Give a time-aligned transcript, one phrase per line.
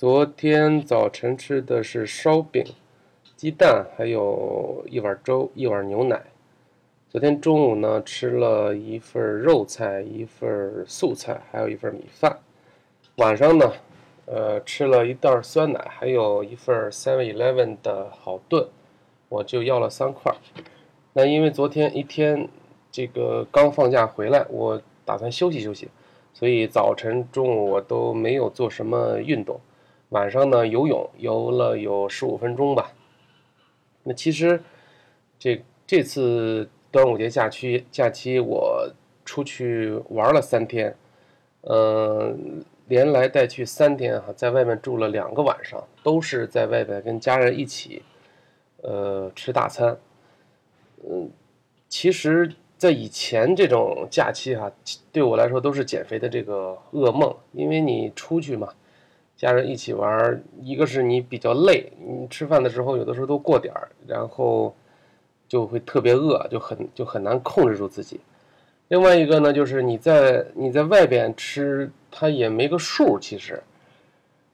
[0.00, 2.64] 昨天早晨吃的是烧饼、
[3.36, 6.22] 鸡蛋，还有一碗粥、一碗牛奶。
[7.10, 12.38] 昨天中午呢，吃了一份肉菜、一份素菜，还有一份米饭。
[13.16, 13.70] 晚上呢，
[14.24, 18.66] 呃，吃了一袋酸奶，还有一份 Seven Eleven 的好炖，
[19.28, 20.34] 我就要了三块。
[21.12, 22.48] 那因为昨天一天
[22.90, 25.88] 这个刚放假回来，我打算休息休息。
[26.32, 29.60] 所以早晨、中午我都没有做什么运动，
[30.10, 32.92] 晚上呢游泳游了有十五分钟吧。
[34.04, 34.62] 那其实
[35.38, 38.88] 这这次端午节假期假期我
[39.24, 40.94] 出去玩了三天，
[41.62, 48.02] 嗯，连来带去三天哈，在外面住了两个晚上，都是在外边跟家人一起，
[48.82, 49.98] 呃，吃大餐。
[51.02, 51.30] 嗯，
[51.88, 52.52] 其实。
[52.80, 54.72] 在以前这种假期哈，
[55.12, 58.72] 对我来说都是减肥的这个噩梦，因为你出去嘛，
[59.40, 64.74] 家人一起玩，一个是你比较累，你吃饭的时候有的时候都过点儿，然后
[65.48, 68.20] 就会特别饿，就很就很难控制住自己。
[68.88, 73.62] 另外一个呢，就是你在你在外边吃，它也没个数，其实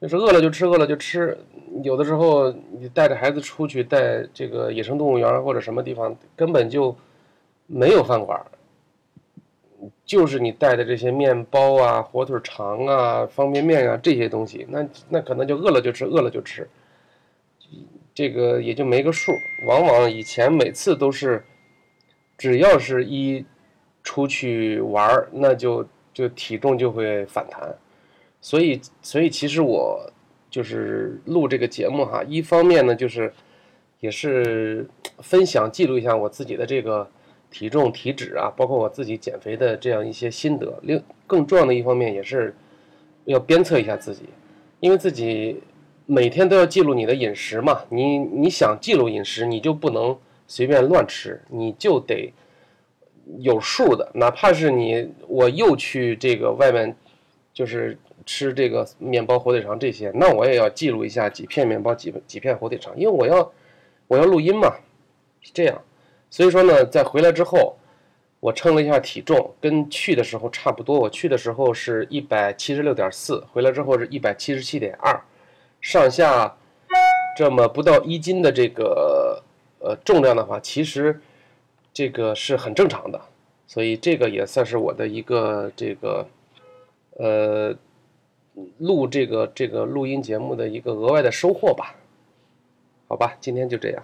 [0.00, 1.38] 就是饿了就吃，饿了就吃。
[1.84, 6.92] 有的时候你带着孩子出去，带这个野生动物园或者什么地方，根本就。
[7.68, 8.38] 没有饭馆，
[10.04, 16.68] 就是你带的这些面包啊、火腿肠啊、方便面啊这些东西，那那可能就饿了就吃，饿了就吃，
[18.14, 19.32] 这个也就没个数。
[19.66, 21.42] 往往以前每次都是，
[22.38, 23.44] 只要是一
[24.02, 27.74] 出去玩儿，那就就体重就会反弹。
[28.40, 30.12] 所以，所以其实我
[30.50, 33.32] 就是录这个节目哈，一方面呢就是
[34.00, 37.10] 也是分享记录一下我自己的这个。
[37.52, 40.80] 体重、体脂啊，包括我自己减肥的这样一些心得。
[40.82, 42.56] 另更重要的一方面，也是
[43.26, 44.22] 要鞭策一下自己，
[44.80, 45.60] 因为自己
[46.06, 47.82] 每天都要记录你的饮食嘛。
[47.90, 52.32] 你你想记录饮食，你就不能随便乱吃，你就得
[53.38, 54.10] 有数的。
[54.14, 56.96] 哪怕是你我又去这个外面，
[57.52, 57.96] 就是
[58.26, 63.52] 吃这个面包、火腿肠这些，那我也要记录一下几片面包、几几片火腿肠，因为我要
[64.08, 64.74] 我要录音嘛，
[65.40, 65.80] 是这样。
[66.32, 67.76] 所以说呢，在回来之后，
[68.40, 70.98] 我称了一下体重，跟去的时候差不多。
[70.98, 75.22] 我去的时候是一百七十六点四，回来之后是一百七十七点二，
[75.82, 76.56] 上下
[77.36, 79.42] 这么不到一斤的这个
[79.80, 81.20] 呃重量的话，其实
[81.92, 83.20] 这个是很正常的。
[83.66, 86.26] 所以这个也算是我的一个这个
[87.18, 87.76] 呃
[88.78, 91.94] 录这个这个录音节目的一个额外的收获吧。
[93.06, 94.02] 好吧，今天就这样。